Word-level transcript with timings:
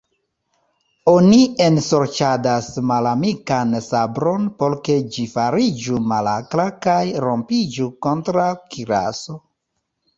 Oni 1.11 1.41
ensorĉadas 1.65 2.71
malamikan 2.93 3.77
sabron, 3.89 4.49
por 4.63 4.77
ke 4.89 4.97
ĝi 5.17 5.29
fariĝu 5.37 6.03
malakra 6.15 6.69
kaj 6.87 7.01
rompiĝu 7.29 7.91
kontraŭ 8.07 8.53
kiraso. 8.75 9.43